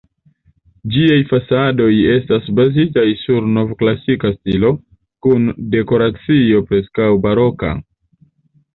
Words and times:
Ĝiaj 0.93 1.17
fasadoj 1.31 1.89
estas 2.13 2.49
bazitaj 2.61 3.05
sur 3.25 3.49
nov-klasika 3.59 4.35
stilo, 4.41 4.75
kun 5.29 5.49
dekoracio 5.77 6.67
preskaŭ-baroka. 6.73 7.75